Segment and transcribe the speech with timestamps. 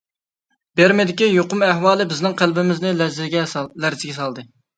[0.79, 4.49] بىرمىدىكى يۇقۇم ئەھۋالى بىزنىڭ قەلبىمىزنى لەرزىگە سالدى.